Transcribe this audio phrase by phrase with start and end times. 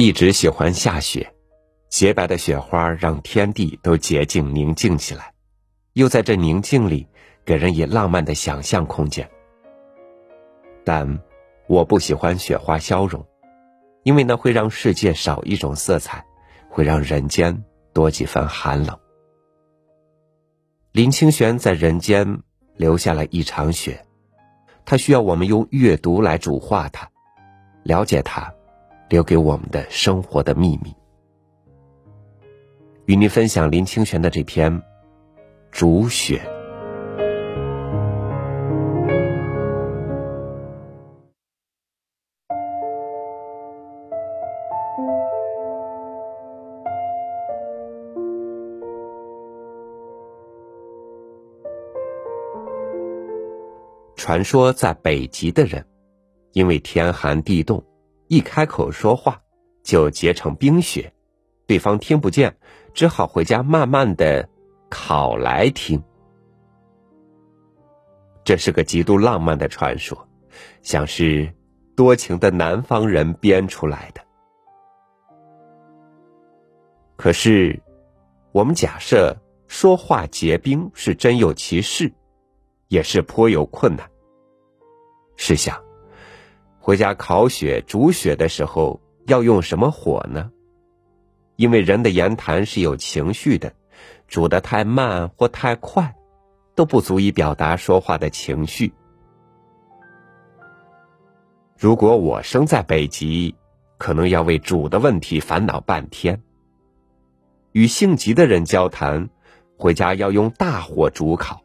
[0.00, 1.30] 一直喜欢下雪，
[1.90, 5.34] 洁白的雪花让天地都洁净宁静起来，
[5.92, 7.06] 又在这宁静里
[7.44, 9.30] 给人以浪漫的想象空间。
[10.86, 11.20] 但
[11.68, 13.22] 我不喜欢雪花消融，
[14.02, 16.24] 因为那会让世界少一种色彩，
[16.70, 17.62] 会让人间
[17.92, 18.98] 多几分寒冷。
[20.92, 22.40] 林清玄在人间
[22.74, 24.06] 留下了一场雪，
[24.86, 27.10] 他需要我们用阅读来主化它，
[27.82, 28.54] 了解它，
[29.10, 30.94] 留给我们的生活的秘密。
[33.06, 34.72] 与您分享林清玄的这篇
[35.70, 36.38] 《煮雪》。
[54.14, 55.84] 传说在北极的人，
[56.52, 57.82] 因为天寒地冻，
[58.30, 59.42] 一开口说话
[59.82, 61.12] 就结成冰雪，
[61.66, 62.56] 对方听不见，
[62.94, 64.48] 只好回家慢慢的
[64.88, 66.00] 烤来听。
[68.44, 70.16] 这是个极度浪漫的传说，
[70.80, 71.52] 像是
[71.96, 74.20] 多情的南方人编出来的。
[77.16, 77.76] 可是，
[78.52, 79.36] 我们假设
[79.66, 82.08] 说话结冰是真有其事。
[82.86, 84.04] 也是颇有困难。
[85.36, 85.80] 试想，
[86.82, 90.50] 回家烤雪、煮雪的时候要用什么火呢？
[91.56, 93.74] 因为人的言谈是有情绪的，
[94.26, 96.16] 煮的太慢或太快，
[96.74, 98.94] 都不足以表达说话的情绪。
[101.76, 103.54] 如果我生在北极，
[103.98, 106.42] 可能要为煮的问题烦恼半天。
[107.72, 109.28] 与性急的人交谈，
[109.76, 111.60] 回家要用大火煮烤。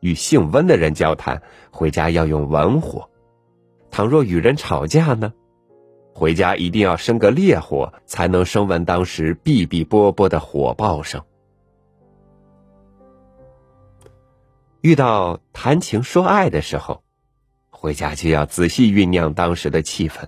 [0.00, 3.08] 与性温的人交谈，回家要用文火；
[3.94, 5.32] 倘若与人吵架呢，
[6.12, 11.22] 回家一定要生个烈火，才能声闻当时哔哔啵啵的火爆声。
[14.80, 17.04] 遇到谈情说爱的时候，
[17.70, 20.26] 回家就要仔细酝酿当时的气氛，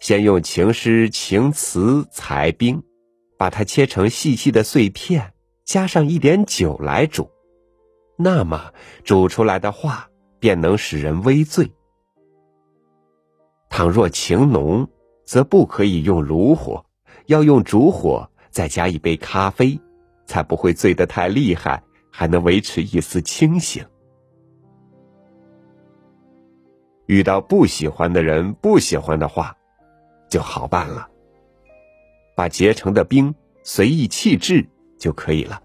[0.00, 2.82] 先用情诗情词裁冰，
[3.38, 5.32] 把它切成细细的碎片，
[5.64, 7.30] 加上一点酒来煮。
[8.16, 8.72] 那么
[9.04, 10.10] 煮出来的话
[10.40, 11.70] 便能使人微醉。
[13.78, 14.88] 倘若情浓，
[15.24, 16.84] 则不可以用炉火，
[17.26, 19.80] 要用烛火，再加一杯咖啡，
[20.26, 21.80] 才不会醉得太厉害，
[22.10, 23.86] 还能维持一丝清醒。
[27.06, 29.56] 遇到不喜欢的人、不喜欢的话，
[30.28, 31.08] 就好办了，
[32.34, 34.68] 把结成的冰随意弃置
[34.98, 35.62] 就可以了。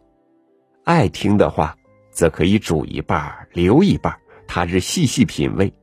[0.83, 1.75] 爱听的话。
[2.11, 4.15] 则可以煮一半留一半
[4.47, 5.73] 他日细细品味。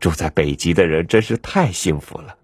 [0.00, 2.36] 住在北极的人真是太幸福了，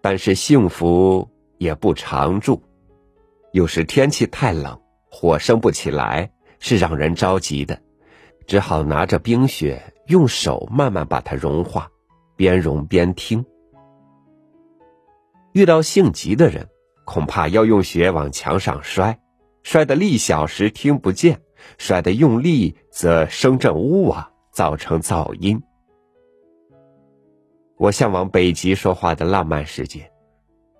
[0.00, 1.28] 但是幸福
[1.58, 2.60] 也不常住，
[3.52, 7.80] 有时天气太冷，火生不起来，是让人着急的，
[8.46, 11.88] 只好拿着冰雪，用手慢慢把它融化，
[12.34, 13.44] 边融边听。
[15.52, 16.68] 遇到性急的人，
[17.04, 19.18] 恐怕要用雪往墙上摔。
[19.62, 21.40] 摔得力小时听不见，
[21.78, 25.62] 摔得用力则声震屋瓦，造成噪音。
[27.76, 30.10] 我向往北极说话的浪漫世界，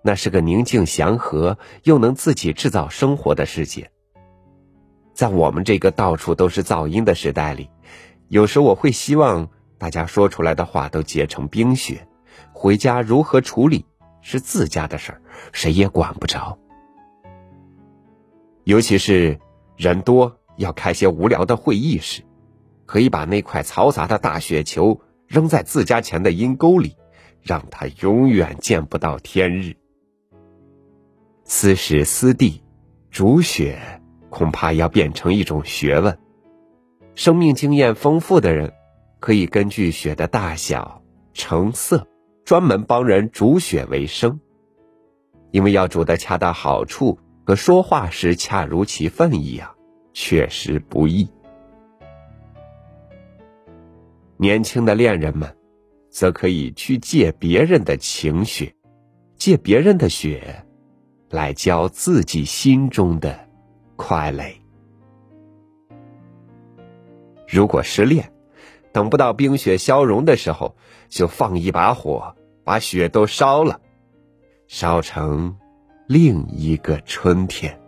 [0.02, 3.90] 那是个宁静祥和又能自己制造生活的世界。
[5.12, 7.68] 在我们这个到处都是噪音的时代里，
[8.28, 12.08] 有时我会希望大家说出来的话都结成冰雪，
[12.54, 13.84] 回家如何处理
[14.22, 15.20] 是自家的事儿，
[15.52, 16.58] 谁也管不着。
[18.64, 19.38] 尤其是
[19.76, 22.22] 人多要开些无聊的会议时，
[22.86, 26.96] 可以把那块嘈杂的大雪球扔在自家前的阴沟里，
[27.42, 29.76] 让它永远见不到天日。
[31.44, 32.62] 私时私地，
[33.10, 36.18] 煮雪恐怕要变成一种学问。
[37.14, 38.72] 生命经验丰富的人，
[39.20, 41.02] 可以根据雪的大小、
[41.34, 42.06] 成色，
[42.44, 44.40] 专门帮人煮雪为生，
[45.50, 47.18] 因为要煮的恰到好处。
[47.44, 49.76] 和说话时恰如其分一样，
[50.12, 51.30] 确实不易。
[54.38, 55.56] 年轻的恋人们，
[56.10, 58.74] 则可以去借别人的情雪，
[59.36, 60.64] 借别人的雪，
[61.30, 63.48] 来浇自己心中的
[63.96, 64.60] 快垒。
[67.48, 68.32] 如果失恋，
[68.92, 70.76] 等不到冰雪消融的时候，
[71.08, 72.34] 就放一把火，
[72.64, 73.80] 把雪都烧了，
[74.66, 75.56] 烧成。
[76.08, 77.80] 另一个春天。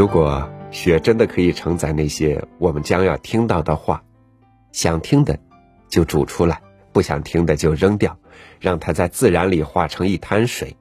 [0.00, 4.02] 如果雪真的可以承载那些我们将要听到的话，
[4.72, 5.38] 想听的
[5.90, 8.18] 就煮出来，不想听的就扔掉，
[8.60, 10.74] 让它在自然里化成一滩水，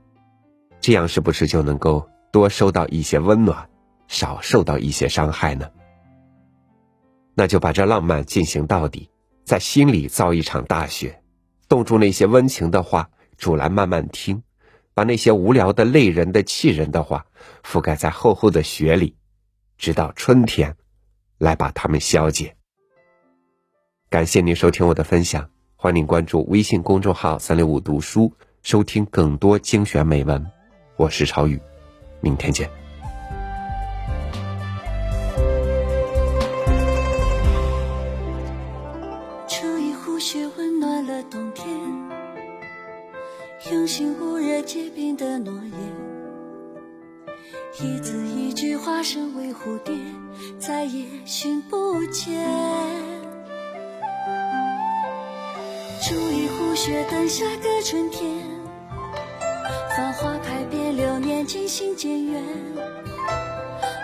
[0.79, 3.69] 这样是不是就能够多收到一些温暖，
[4.07, 5.69] 少受到一些伤害呢？
[7.35, 9.09] 那就把这浪漫进行到底，
[9.43, 11.21] 在心里造一场大雪，
[11.67, 14.41] 冻住那些温情的话，煮来慢慢听。
[14.99, 17.25] 把那些无聊的、累人的、气人的话
[17.63, 19.15] 覆盖在厚厚的雪里，
[19.77, 20.75] 直到春天
[21.37, 22.57] 来把它们消解。
[24.09, 30.45] 感谢您收听我的分享，欢迎关注微信公众号“三六五读书”，收听更多精选美文。
[30.97, 31.57] 我是超宇，
[32.19, 32.69] 明天见。
[39.47, 41.58] 出一壶雪，温暖了冬。
[43.71, 45.73] 用心捂热结冰的诺言，
[47.79, 49.93] 一字一句化身为蝴蝶，
[50.57, 52.43] 再也寻不见。
[56.01, 58.27] 煮一壶雪，等下个春天，
[59.95, 62.43] 繁花开遍流年，渐行渐远。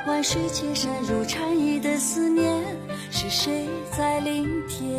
[0.06, 2.64] 万水千山如禅意的思念，
[3.10, 3.68] 是谁
[3.98, 4.96] 在聆听？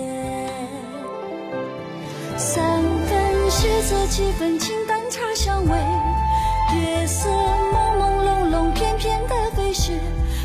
[2.37, 2.96] 三。
[3.59, 5.79] 血色几分清淡茶香味，
[6.77, 7.31] 月色
[7.73, 9.99] 朦朦胧胧，片片的飞雪。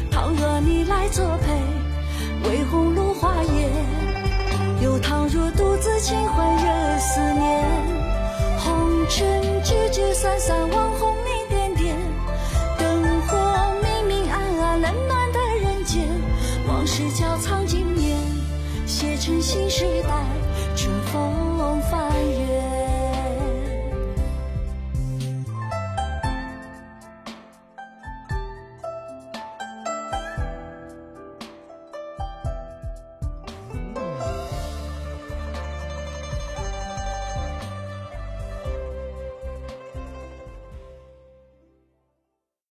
[0.09, 3.69] 倘若你来作陪，微红芦花叶。
[4.81, 7.65] 又倘若独自清欢惹思念，
[8.59, 11.97] 红尘聚聚散散，望红你点点。
[12.79, 13.37] 灯火
[13.83, 16.07] 明明暗暗，冷暖的人间，
[16.65, 18.17] 往事交藏经年，
[18.87, 20.09] 写成新时代，